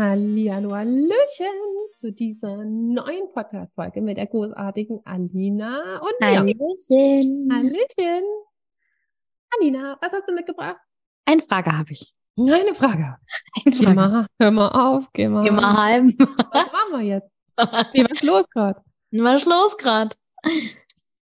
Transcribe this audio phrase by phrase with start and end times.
[0.00, 6.38] Hallihallo, Hallöchen zu dieser neuen Podcast-Folge mit der großartigen Alina und mir.
[6.38, 7.50] Hallöchen.
[7.52, 8.24] Hallöchen.
[9.58, 10.78] Alina, was hast du mitgebracht?
[11.26, 12.14] Eine Frage habe ich.
[12.38, 13.18] Eine Frage.
[13.62, 15.44] Eine Geh mal, hör mal auf, geh mal.
[15.44, 16.16] Geh mal heim.
[16.18, 17.30] Was machen wir jetzt?
[17.56, 18.80] Was ist los gerade?
[19.10, 20.16] Was ist los gerade?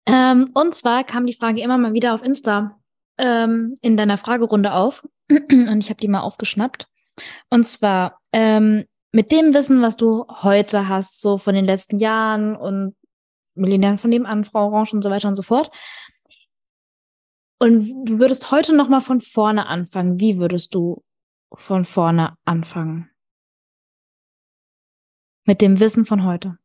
[0.06, 2.80] Ähm, und zwar kam die Frage immer mal wieder auf Insta
[3.18, 5.06] ähm, in deiner Fragerunde auf.
[5.30, 6.88] und ich habe die mal aufgeschnappt.
[7.50, 12.56] Und zwar ähm, mit dem Wissen, was du heute hast, so von den letzten Jahren
[12.56, 12.96] und
[13.56, 15.72] Millionären von nebenan, Frau Orange und so weiter und so fort.
[17.60, 20.20] Und du würdest heute noch mal von vorne anfangen.
[20.20, 21.04] Wie würdest du
[21.54, 23.10] von vorne anfangen?
[25.46, 26.58] Mit dem Wissen von heute.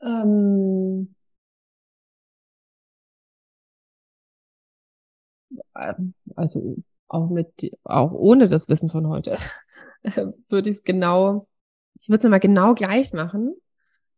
[0.00, 1.14] Ähm,
[5.72, 6.76] also
[7.08, 9.38] auch mit, auch ohne das Wissen von heute,
[10.48, 11.48] würde ich es genau,
[12.00, 13.54] ich würde es immer genau gleich machen.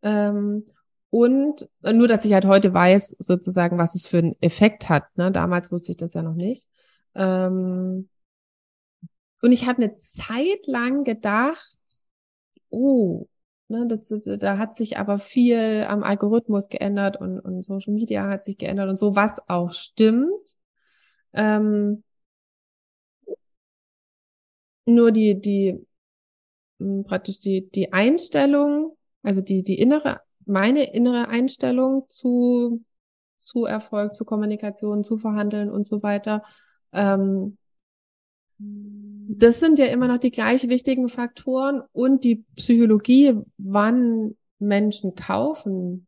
[0.02, 0.66] Ähm,
[1.10, 5.04] und nur, dass ich halt heute weiß, sozusagen, was es für einen Effekt hat.
[5.16, 5.30] Ne?
[5.30, 6.68] Damals wusste ich das ja noch nicht.
[7.14, 8.08] Ähm,
[9.42, 11.78] und ich habe eine Zeit lang gedacht,
[12.70, 13.26] oh,
[13.68, 18.44] ne, das, da hat sich aber viel am Algorithmus geändert und, und Social Media hat
[18.44, 20.56] sich geändert und so, was auch stimmt.
[21.32, 22.02] Ähm,
[24.86, 25.86] nur die, die,
[26.78, 32.84] mh, praktisch die, die Einstellung, also die, die innere, meine innere Einstellung zu,
[33.38, 36.42] zu Erfolg, zu Kommunikation, zu Verhandeln und so weiter,
[36.92, 37.56] ähm,
[38.58, 46.06] das sind ja immer noch die gleich wichtigen Faktoren und die Psychologie, wann Menschen kaufen.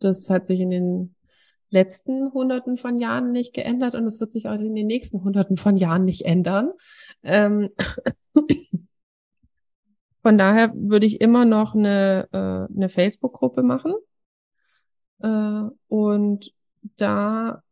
[0.00, 1.14] Das hat sich in den
[1.70, 5.56] letzten Hunderten von Jahren nicht geändert und es wird sich auch in den nächsten Hunderten
[5.56, 6.72] von Jahren nicht ändern.
[7.22, 7.70] Ähm
[10.22, 13.94] von daher würde ich immer noch eine, äh, eine Facebook-Gruppe machen
[15.20, 16.52] äh, und
[16.96, 17.62] da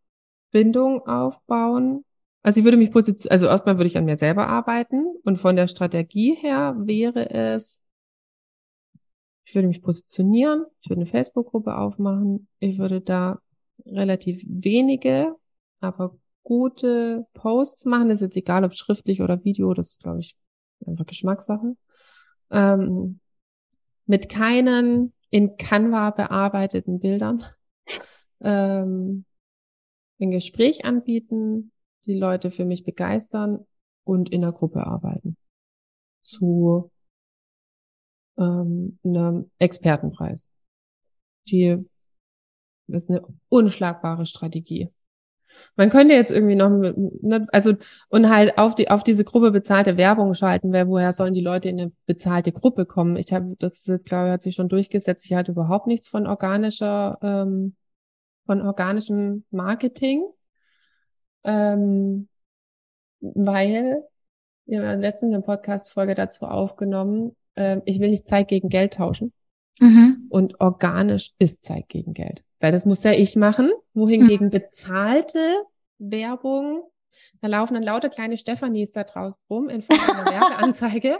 [0.50, 2.04] Bindung aufbauen.
[2.42, 5.56] Also ich würde mich positionieren, also erstmal würde ich an mir selber arbeiten und von
[5.56, 7.82] der Strategie her wäre es,
[9.44, 13.40] ich würde mich positionieren, ich würde eine Facebook-Gruppe aufmachen, ich würde da
[13.86, 15.34] relativ wenige,
[15.80, 18.08] aber gute Posts machen.
[18.08, 20.36] Das ist jetzt egal, ob schriftlich oder Video, das ist, glaube ich,
[20.86, 21.76] einfach Geschmackssache.
[22.50, 23.20] Ähm,
[24.06, 27.44] mit keinen in Canva bearbeiteten Bildern.
[28.40, 29.24] Ähm,
[30.20, 31.72] ein Gespräch anbieten,
[32.06, 33.66] die Leute für mich begeistern
[34.04, 35.36] und in der Gruppe arbeiten.
[36.22, 36.92] Zu
[38.36, 40.50] ähm, einem Expertenpreis.
[41.48, 41.84] Die
[42.88, 44.90] das ist eine unschlagbare Strategie.
[45.76, 47.74] Man könnte jetzt irgendwie noch, ne, also
[48.08, 51.68] und halt auf die auf diese Gruppe bezahlte Werbung schalten, wer woher sollen die Leute
[51.68, 53.16] in eine bezahlte Gruppe kommen?
[53.16, 55.24] Ich habe, das ist jetzt glaube ich hat sich schon durchgesetzt.
[55.24, 57.76] Ich hatte überhaupt nichts von organischer, ähm,
[58.46, 60.24] von organischem Marketing,
[61.44, 62.28] ähm,
[63.20, 64.02] weil
[64.66, 67.34] wir haben letztens eine Podcast-Folge dazu aufgenommen.
[67.56, 69.32] Ähm, ich will nicht Zeit gegen Geld tauschen.
[69.80, 70.26] Mhm.
[70.28, 72.42] Und organisch ist Zeit gegen Geld.
[72.60, 74.50] Weil das muss ja ich machen, wohingegen mhm.
[74.50, 75.62] bezahlte
[75.98, 76.82] Werbung,
[77.40, 81.18] da laufen dann lauter kleine Stephanies da draußen rum in Form einer Werbeanzeige,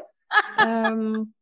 [0.58, 1.32] ähm,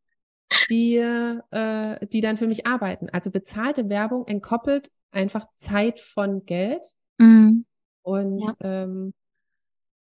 [0.71, 3.09] die, äh, die dann für mich arbeiten.
[3.11, 6.83] Also bezahlte Werbung entkoppelt einfach Zeit von Geld.
[7.19, 7.65] Mhm.
[8.03, 8.55] Und ja.
[8.61, 9.15] ähm,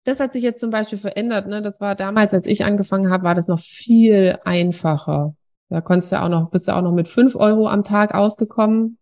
[0.03, 1.47] das hat sich jetzt zum Beispiel verändert.
[1.47, 1.61] Ne?
[1.61, 5.35] Das war damals, als ich angefangen habe, war das noch viel einfacher.
[5.69, 8.99] Da konntest du auch noch, bist du auch noch mit fünf Euro am Tag ausgekommen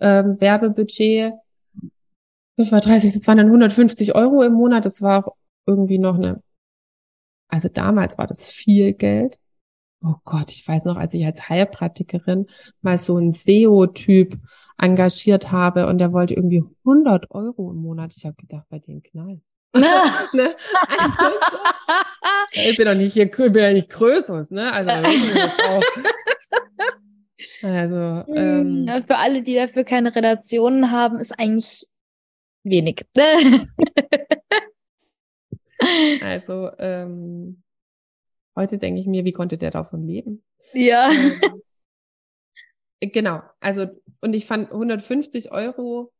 [0.00, 1.34] ähm, Werbebudget.
[2.56, 4.84] 35, das waren dann 150 Euro im Monat.
[4.84, 6.42] Das war auch irgendwie noch eine,
[7.48, 9.38] also damals war das viel Geld.
[10.02, 12.46] Oh Gott, ich weiß noch, als ich als Heilpraktikerin
[12.80, 14.38] mal so einen SEO-Typ
[14.78, 18.14] engagiert habe und der wollte irgendwie 100 Euro im Monat.
[18.16, 19.40] Ich habe gedacht, bei dem knallt.
[19.74, 20.54] ne?
[22.52, 24.72] ich bin doch nicht hier, ich bin ja nicht größer, ne?
[24.72, 24.90] Also
[27.62, 31.86] Also ähm, ja, für alle, die dafür keine Relationen haben, ist eigentlich
[32.62, 33.04] wenig.
[36.22, 37.62] also ähm,
[38.56, 40.42] heute denke ich mir, wie konnte der davon leben?
[40.72, 41.10] Ja.
[41.10, 41.62] Ähm,
[43.00, 43.42] Genau.
[43.60, 43.86] Also,
[44.20, 46.12] und ich fand 150 Euro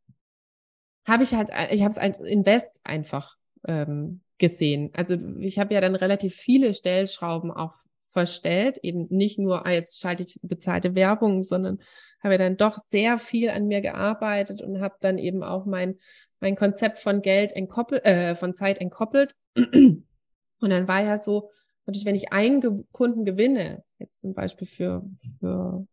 [1.07, 3.37] habe ich halt, ich habe es als Invest einfach
[3.67, 4.91] ähm, gesehen.
[4.95, 7.75] Also ich habe ja dann relativ viele Stellschrauben auch
[8.17, 11.79] verstellt, eben nicht nur, ah, jetzt schalte ich bezahlte Werbung, sondern
[12.23, 15.97] habe ja dann doch sehr viel an mir gearbeitet und habe dann eben auch mein
[16.41, 19.35] mein Konzept von Geld entkoppelt, äh, von Zeit entkoppelt.
[19.57, 21.51] Und dann war ja so,
[21.87, 25.03] natürlich, wenn ich einen Kunden gewinne, jetzt zum Beispiel für,
[25.39, 25.87] für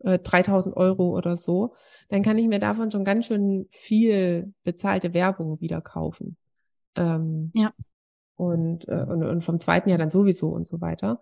[0.00, 1.74] äh, 3000 Euro oder so,
[2.08, 6.36] dann kann ich mir davon schon ganz schön viel bezahlte Werbung wieder kaufen.
[6.96, 7.72] Ähm, ja.
[8.36, 11.20] Und, äh, und, und vom zweiten Jahr dann sowieso und so weiter.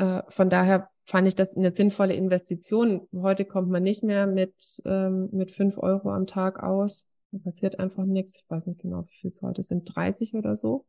[0.00, 3.06] Äh, von daher fand ich das eine sinnvolle Investition.
[3.12, 7.06] Heute kommt man nicht mehr mit, ähm, mit fünf Euro am Tag aus.
[7.32, 8.38] Da passiert einfach nichts.
[8.38, 9.94] Ich weiß nicht genau, wie viel es heute sind.
[9.94, 10.86] 30 oder so.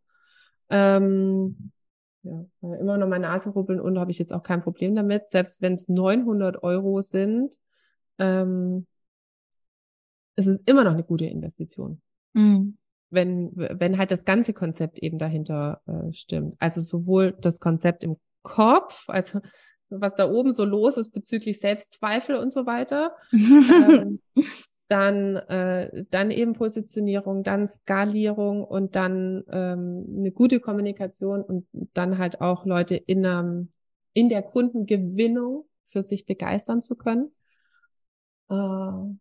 [0.70, 1.72] Ähm,
[2.24, 5.30] ja, immer noch meine Nase rubbeln und habe ich jetzt auch kein Problem damit.
[5.30, 7.60] Selbst wenn es 900 Euro sind,
[8.18, 8.88] ähm,
[10.36, 12.02] es ist immer noch eine gute Investition.
[12.34, 12.78] Mhm.
[13.10, 16.56] Wenn, wenn halt das ganze Konzept eben dahinter äh, stimmt.
[16.60, 19.40] Also sowohl das Konzept im Kopf, also
[19.90, 24.22] was da oben so los ist bezüglich Selbstzweifel und so weiter, ähm,
[24.88, 32.18] dann, äh, dann eben Positionierung, dann Skalierung und dann ähm, eine gute Kommunikation und dann
[32.18, 33.72] halt auch Leute in, einem,
[34.14, 37.32] in der Kundengewinnung für sich begeistern zu können.
[38.50, 39.16] Äh,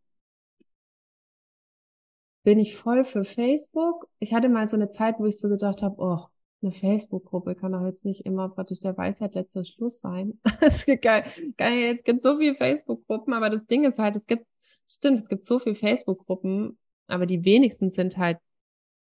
[2.43, 4.09] bin ich voll für Facebook.
[4.19, 6.27] Ich hatte mal so eine Zeit, wo ich so gedacht habe, oh,
[6.63, 10.39] eine Facebook-Gruppe kann doch jetzt nicht immer praktisch der Weisheit letzter Schluss sein.
[10.61, 11.25] es gibt, geil,
[11.57, 14.45] geil, es gibt so viele Facebook-Gruppen, aber das Ding ist halt, es gibt
[14.93, 16.77] Stimmt, es gibt so viele Facebook-Gruppen,
[17.07, 18.39] aber die wenigsten sind halt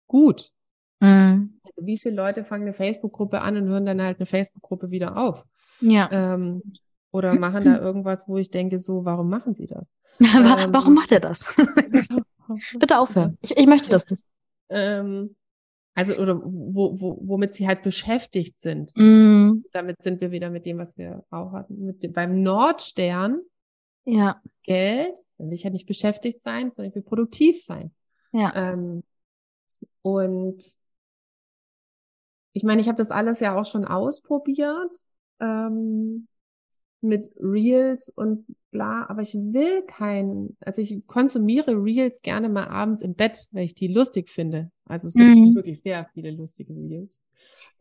[0.06, 0.52] gut.
[1.00, 1.58] Mhm.
[1.64, 5.16] Also wie viele Leute fangen eine Facebook-Gruppe an und hören dann halt eine Facebook-Gruppe wieder
[5.16, 5.44] auf?
[5.80, 6.08] Ja.
[6.12, 6.62] Ähm,
[7.10, 9.92] oder machen da irgendwas, wo ich denke, so, warum machen sie das?
[10.20, 11.56] ähm, warum macht er das?
[12.78, 13.36] Bitte aufhören.
[13.42, 14.24] Ich, ich möchte das nicht.
[14.68, 15.34] Ähm,
[15.94, 18.92] also, oder wo, wo, womit sie halt beschäftigt sind.
[18.96, 19.64] Mm.
[19.72, 21.84] Damit sind wir wieder mit dem, was wir auch hatten.
[21.84, 23.40] Mit dem, beim Nordstern.
[24.04, 24.40] Ja.
[24.62, 27.92] Geld dann will ich halt nicht beschäftigt sein, sondern ich will produktiv sein.
[28.30, 28.52] Ja.
[28.54, 29.02] Ähm,
[30.02, 30.62] und
[32.52, 34.96] ich meine, ich habe das alles ja auch schon ausprobiert
[35.40, 36.28] ähm,
[37.00, 43.02] mit Reels und bla, aber ich will kein, also ich konsumiere Reels gerne mal abends
[43.02, 44.70] im Bett, weil ich die lustig finde.
[44.92, 45.54] Also es gibt mhm.
[45.54, 47.22] wirklich sehr viele lustige Reels.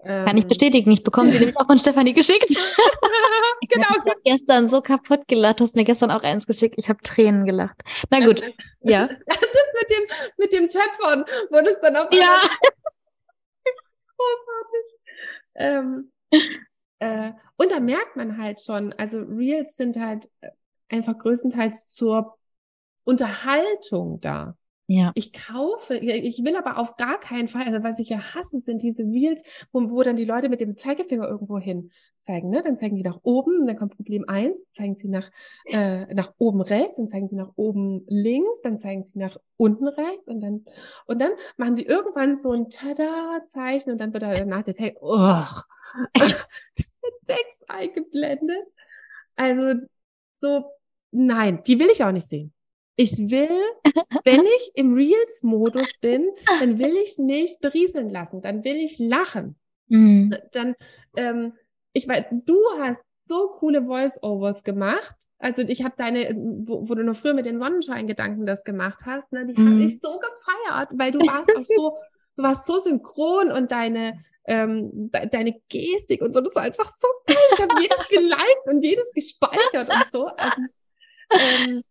[0.02, 0.48] Kann ich ähm.
[0.48, 0.92] bestätigen.
[0.92, 2.50] Ich bekomme sie nämlich auch von Stefanie geschickt.
[3.70, 3.88] genau.
[3.90, 5.60] Ich habe gestern so kaputt gelacht.
[5.60, 6.76] Du hast mir gestern auch eins geschickt.
[6.78, 7.82] Ich habe Tränen gelacht.
[8.10, 8.42] Na gut.
[8.80, 9.10] ja.
[9.28, 10.04] Das mit dem,
[10.38, 12.40] mit dem Töpfern, wo das dann auf Ja.
[14.18, 14.88] großartig.
[15.56, 16.12] Ähm,
[17.00, 20.30] äh, und da merkt man halt schon, also Reels sind halt
[20.90, 22.38] einfach größtenteils zur
[23.04, 24.56] Unterhaltung da.
[24.94, 25.14] Ja.
[25.16, 28.82] Ich kaufe, ich will aber auf gar keinen Fall, also was ich ja hasse, sind
[28.82, 29.42] diese Reels,
[29.72, 32.62] wo, wo dann die Leute mit dem Zeigefinger irgendwo hin zeigen, ne?
[32.62, 35.32] Dann zeigen die nach oben, dann kommt Problem eins, zeigen sie nach,
[35.64, 39.88] äh, nach oben rechts, dann zeigen sie nach oben links, dann zeigen sie nach unten
[39.88, 40.66] rechts und dann,
[41.06, 45.42] und dann machen sie irgendwann so ein Tada-Zeichen und dann wird danach der Text, oh,
[47.26, 48.68] Text eingeblendet.
[49.38, 49.88] Also,
[50.40, 50.66] so,
[51.12, 52.54] nein, die will ich auch nicht sehen.
[53.02, 53.50] Ich will,
[54.26, 56.30] wenn ich im Reels-Modus bin,
[56.60, 59.56] dann will ich mich berieseln lassen, dann will ich lachen.
[59.88, 60.36] Mhm.
[60.52, 60.76] Dann,
[61.18, 61.54] ähm,
[61.94, 65.16] ich weiß, du hast so coole Voice-Overs gemacht.
[65.40, 69.32] Also ich habe deine, wo, wo, du noch früher mit den Sonnenschein-Gedanken das gemacht hast,
[69.32, 69.72] ne, die mhm.
[69.72, 71.98] habe ich so gefeiert, weil du warst auch so,
[72.38, 76.96] du warst so synchron und deine, ähm, de deine Gestik und so, das war einfach
[76.96, 77.38] so geil.
[77.54, 80.28] Ich habe jedes geliked und jedes gespeichert und so.
[80.28, 80.62] Also,
[81.32, 81.84] ähm,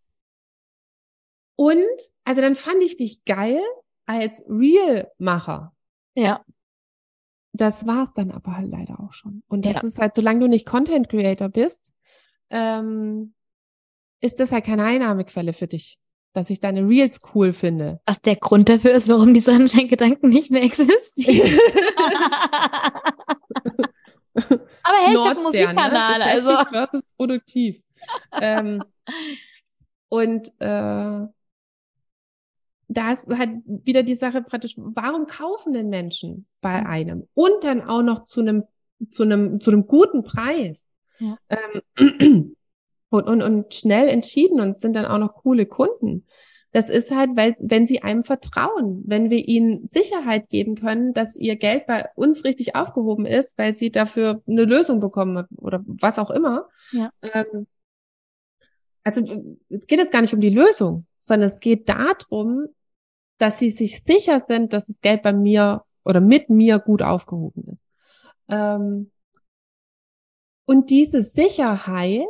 [1.61, 1.77] und,
[2.25, 3.61] also dann fand ich dich geil
[4.07, 5.75] als Real-Macher.
[6.15, 6.43] Ja.
[7.53, 9.43] Das war's dann aber halt leider auch schon.
[9.47, 9.83] Und das ja.
[9.83, 11.93] ist halt, solange du nicht Content Creator bist,
[12.49, 13.35] ähm,
[14.23, 15.99] ist das halt keine Einnahmequelle für dich,
[16.33, 18.01] dass ich deine Reels cool finde.
[18.07, 21.61] Was der Grund dafür ist, warum die Sonnenschein-Gedanken nicht mehr existieren.
[24.33, 26.25] aber hey, ich habe Musikkanal, ne?
[26.25, 26.57] also.
[26.71, 27.83] versus produktiv.
[28.41, 28.83] ähm,
[30.09, 31.27] und äh,
[32.91, 37.29] da ist halt wieder die Sache praktisch, warum kaufen denn Menschen bei einem?
[37.35, 38.65] Und dann auch noch zu einem,
[39.09, 40.87] zu einem, zu einem guten Preis.
[41.21, 41.39] Ja.
[41.49, 42.57] Ähm,
[43.11, 46.27] und, und, und schnell entschieden und sind dann auch noch coole Kunden.
[46.73, 51.37] Das ist halt, weil, wenn sie einem vertrauen, wenn wir ihnen Sicherheit geben können, dass
[51.37, 56.19] ihr Geld bei uns richtig aufgehoben ist, weil sie dafür eine Lösung bekommen oder was
[56.19, 57.11] auch immer, ja.
[57.23, 57.67] ähm,
[59.05, 59.23] also
[59.69, 62.67] es geht jetzt gar nicht um die Lösung, sondern es geht darum,
[63.41, 67.65] dass sie sich sicher sind, dass das Geld bei mir oder mit mir gut aufgehoben
[67.73, 67.81] ist.
[68.49, 69.11] Ähm,
[70.67, 72.27] und diese Sicherheit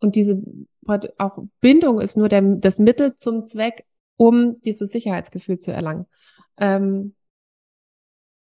[0.00, 0.42] und diese
[1.18, 6.06] auch Bindung ist nur der, das Mittel zum Zweck, um dieses Sicherheitsgefühl zu erlangen.
[6.56, 7.14] Ähm,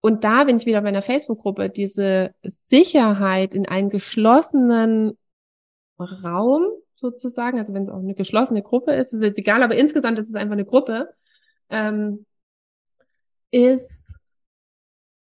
[0.01, 5.17] und da bin ich wieder bei einer Facebook-Gruppe, diese Sicherheit in einem geschlossenen
[5.99, 6.63] Raum
[7.01, 10.29] sozusagen, also wenn es auch eine geschlossene Gruppe ist, ist jetzt egal, aber insgesamt ist
[10.29, 11.13] es einfach eine Gruppe,
[11.69, 12.25] ähm,
[13.51, 14.01] ist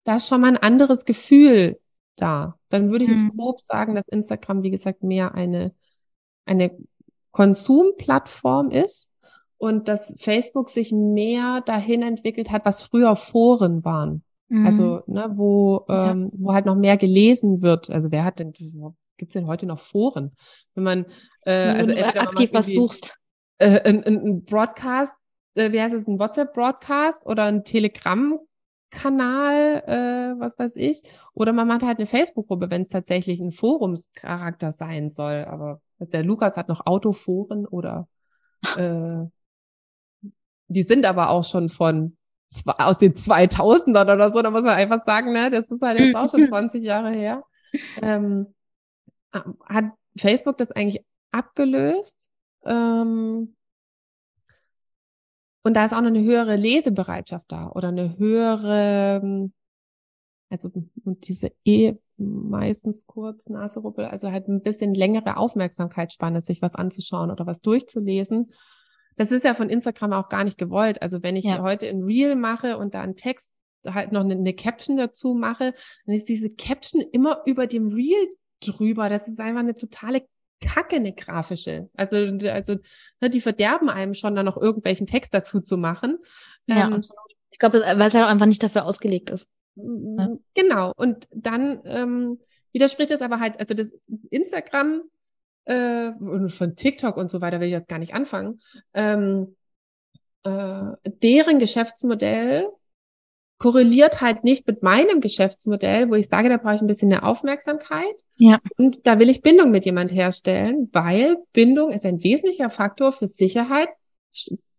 [0.04, 1.78] da schon mal ein anderes Gefühl
[2.16, 2.58] da.
[2.70, 3.36] Dann würde ich jetzt mhm.
[3.36, 5.72] grob sagen, dass Instagram, wie gesagt, mehr eine,
[6.46, 6.76] eine
[7.32, 9.10] Konsumplattform ist
[9.58, 14.22] und dass Facebook sich mehr dahin entwickelt hat, was früher Foren waren.
[14.48, 14.66] Mhm.
[14.66, 16.12] Also, ne, wo, ja.
[16.12, 17.90] ähm, wo halt noch mehr gelesen wird.
[17.90, 18.52] Also wer hat denn,
[19.16, 20.36] gibt's denn heute noch Foren?
[20.74, 21.06] Wenn man
[21.42, 23.18] äh, also du aktiv was suchst.
[23.58, 25.16] Äh, ein, ein Broadcast,
[25.54, 28.38] äh, wie heißt es, ein WhatsApp-Broadcast oder ein Telegram
[28.90, 31.02] Kanal, äh, was weiß ich.
[31.34, 35.44] Oder man macht halt eine Facebook-Gruppe, wenn es tatsächlich ein Forumscharakter sein soll.
[35.44, 38.08] Aber der Lukas hat noch Autoforen oder
[38.76, 39.24] äh,
[40.68, 42.16] die sind aber auch schon von
[42.78, 46.16] aus den 2000ern oder so, da muss man einfach sagen, ne, das ist halt jetzt
[46.16, 47.42] auch schon 20 Jahre her.
[48.00, 48.54] Ähm,
[49.64, 52.30] hat Facebook das eigentlich abgelöst?
[52.64, 53.54] Ähm,
[55.62, 59.50] und da ist auch noch eine höhere Lesebereitschaft da oder eine höhere,
[60.48, 60.70] also
[61.04, 67.30] und diese eh meistens kurz Naseruppel, also halt ein bisschen längere Aufmerksamkeitsspanne, sich was anzuschauen
[67.30, 68.52] oder was durchzulesen.
[69.16, 71.02] Das ist ja von Instagram auch gar nicht gewollt.
[71.02, 71.62] Also wenn ich ja.
[71.62, 73.52] heute ein Reel mache und da einen Text
[73.84, 75.74] halt noch eine, eine Caption dazu mache,
[76.06, 78.28] dann ist diese Caption immer über dem Reel
[78.60, 79.08] drüber.
[79.08, 80.26] Das ist einfach eine totale
[80.60, 81.90] Kacke, eine grafische.
[81.94, 82.76] Also, also
[83.20, 86.18] ne, die verderben einem schon da noch irgendwelchen Text dazu zu machen.
[86.66, 87.32] Ja, ähm, absolut.
[87.50, 89.48] Ich glaube, weil es halt auch einfach nicht dafür ausgelegt ist.
[89.76, 90.36] Ja.
[90.54, 90.92] Genau.
[90.96, 92.38] Und dann ähm,
[92.72, 93.88] widerspricht das aber halt, also das
[94.30, 95.02] Instagram
[95.64, 98.60] äh, und von TikTok und so weiter will ich jetzt gar nicht anfangen.
[98.94, 99.56] Ähm,
[100.44, 102.68] äh, deren Geschäftsmodell
[103.58, 107.22] korreliert halt nicht mit meinem Geschäftsmodell, wo ich sage, da brauche ich ein bisschen eine
[107.22, 108.22] Aufmerksamkeit.
[108.36, 108.58] Ja.
[108.76, 113.26] Und da will ich Bindung mit jemand herstellen, weil Bindung ist ein wesentlicher Faktor für
[113.26, 113.88] Sicherheit,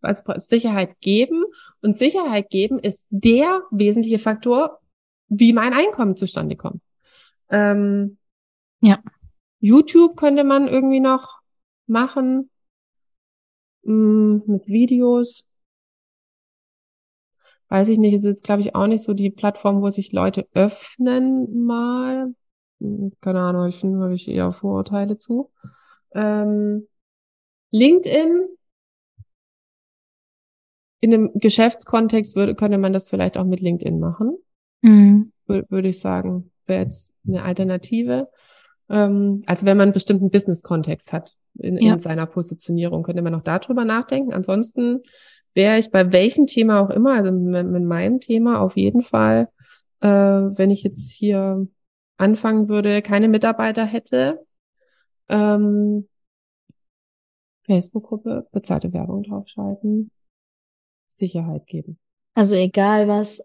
[0.01, 1.43] also Sicherheit geben.
[1.81, 4.79] Und Sicherheit geben ist der wesentliche Faktor,
[5.27, 6.81] wie mein Einkommen zustande kommt.
[7.50, 8.17] Ähm,
[8.81, 9.00] ja.
[9.60, 11.39] YouTube könnte man irgendwie noch
[11.88, 12.51] machen
[13.84, 15.48] mh, mm, mit Videos
[17.69, 20.47] weiß ich nicht, ist jetzt, glaube ich, auch nicht so die Plattform, wo sich Leute
[20.53, 22.33] öffnen mal.
[22.79, 25.51] Hm, keine Ahnung, ich finde, habe ich eher Vorurteile zu.
[26.13, 26.88] Ähm,
[27.71, 28.47] LinkedIn,
[31.00, 34.38] in einem Geschäftskontext würde, könnte man das vielleicht auch mit LinkedIn machen.
[34.81, 35.31] Mhm.
[35.45, 38.29] Würde, würde ich sagen, wäre jetzt eine Alternative.
[38.89, 41.94] Ähm, also wenn man einen bestimmten Business-Kontext hat in, ja.
[41.94, 44.34] in seiner Positionierung, könnte man auch darüber nachdenken.
[44.34, 45.01] Ansonsten
[45.53, 49.50] wäre ich bei welchem Thema auch immer, also mit, mit meinem Thema auf jeden Fall,
[50.01, 51.67] äh, wenn ich jetzt hier
[52.17, 54.46] anfangen würde, keine Mitarbeiter hätte,
[55.29, 56.08] ähm,
[57.65, 60.12] Facebook-Gruppe, bezahlte Werbung draufschalten,
[61.13, 62.00] Sicherheit geben.
[62.34, 63.44] Also egal was,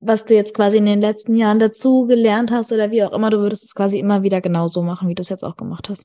[0.00, 3.30] was du jetzt quasi in den letzten Jahren dazu gelernt hast oder wie auch immer,
[3.30, 6.04] du würdest es quasi immer wieder genauso machen, wie du es jetzt auch gemacht hast.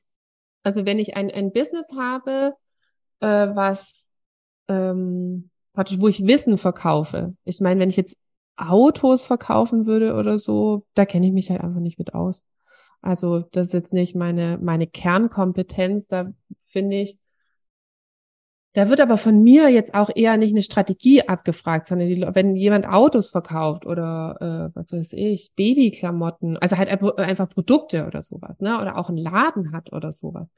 [0.64, 2.54] Also wenn ich ein, ein Business habe,
[3.22, 4.06] äh, was
[4.68, 7.36] ähm, praktisch, wo ich Wissen verkaufe.
[7.44, 8.18] Ich meine, wenn ich jetzt
[8.58, 12.46] Autos verkaufen würde oder so, da kenne ich mich halt einfach nicht mit aus.
[13.02, 16.08] Also das ist jetzt nicht meine, meine Kernkompetenz.
[16.08, 16.32] Da
[16.68, 17.18] finde ich,
[18.76, 22.56] da wird aber von mir jetzt auch eher nicht eine Strategie abgefragt, sondern die, wenn
[22.56, 28.60] jemand Autos verkauft oder äh, was weiß ich, Babyklamotten, also halt einfach Produkte oder sowas,
[28.60, 28.80] ne?
[28.82, 30.50] Oder auch einen Laden hat oder sowas,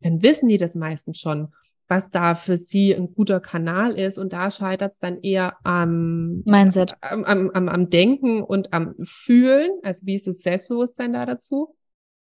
[0.00, 1.48] dann wissen die das meistens schon
[1.92, 4.16] was da für sie ein guter Kanal ist.
[4.16, 8.94] Und da scheitert es dann eher am Mindset, am, am, am, am Denken und am
[9.02, 9.70] Fühlen.
[9.82, 11.76] Also wie ist das Selbstbewusstsein da dazu?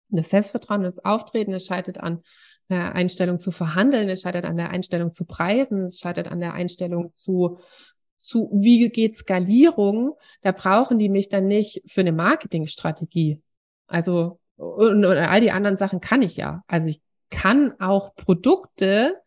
[0.10, 2.22] Das Selbstvertrauen, das Auftreten, es scheitert an
[2.70, 6.54] der Einstellung zu verhandeln, es scheitert an der Einstellung zu preisen, es scheitert an der
[6.54, 7.60] Einstellung zu
[8.18, 13.42] zu wie geht Skalierung, da brauchen die mich dann nicht für eine Marketingstrategie.
[13.88, 16.64] Also und, und all die anderen Sachen kann ich ja.
[16.66, 19.22] Also ich kann auch Produkte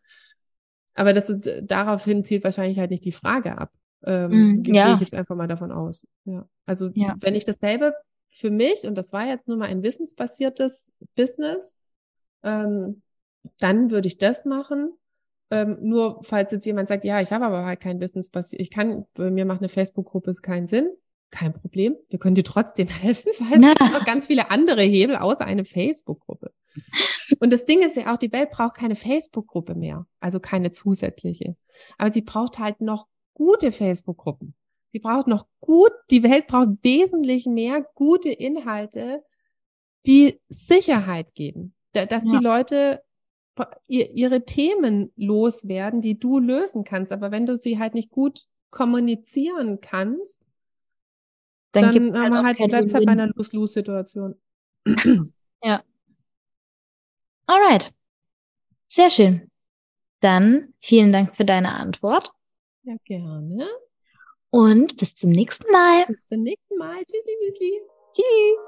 [0.98, 3.70] aber das ist, daraufhin zielt wahrscheinlich halt nicht die Frage ab.
[4.04, 4.86] Ähm, mm, ja.
[4.86, 6.08] Gehe ich jetzt einfach mal davon aus.
[6.24, 6.48] Ja.
[6.66, 7.14] Also ja.
[7.20, 7.94] wenn ich dasselbe
[8.28, 11.76] für mich, und das war jetzt nur mal ein wissensbasiertes Business,
[12.42, 13.02] ähm,
[13.58, 14.92] dann würde ich das machen.
[15.50, 19.06] Ähm, nur falls jetzt jemand sagt, ja, ich habe aber halt kein Business ich kann,
[19.16, 20.88] mir macht eine Facebook-Gruppe ist keinen Sinn.
[21.30, 21.96] Kein Problem.
[22.08, 25.64] Wir können dir trotzdem helfen, weil es gibt noch ganz viele andere Hebel außer eine
[25.64, 26.52] Facebook-Gruppe.
[27.40, 31.56] Und das Ding ist ja auch, die Welt braucht keine Facebook-Gruppe mehr, also keine zusätzliche.
[31.96, 34.54] Aber sie braucht halt noch gute Facebook-Gruppen.
[34.92, 39.22] Sie braucht noch gut, die Welt braucht wesentlich mehr gute Inhalte,
[40.06, 42.20] die Sicherheit geben, dass ja.
[42.20, 43.02] die Leute
[43.86, 47.12] ihre Themen loswerden, die du lösen kannst.
[47.12, 50.40] Aber wenn du sie halt nicht gut kommunizieren kannst,
[51.72, 54.34] dann, dann gibt's halt, halt bleibt halt bei einer Lose-Lose-Situation.
[55.64, 55.82] Ja.
[57.46, 57.92] Alright.
[58.86, 59.50] Sehr schön.
[60.20, 62.30] Dann vielen Dank für deine Antwort.
[62.84, 63.66] Ja, gerne.
[64.50, 66.06] Und bis zum nächsten Mal.
[66.06, 67.04] Bis zum nächsten Mal.
[67.04, 67.80] Tschüssi, Müsli.
[68.12, 68.67] Tschüss.